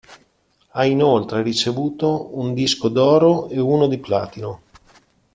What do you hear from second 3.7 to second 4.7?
di platino..